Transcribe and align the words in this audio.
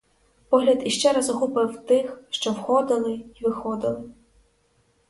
Погляд 0.49 0.81
іще 0.85 1.13
раз 1.13 1.29
охопив 1.29 1.85
тих, 1.85 2.19
що 2.29 2.51
входили 2.51 3.11
й 3.13 3.25
виходили. 3.43 4.09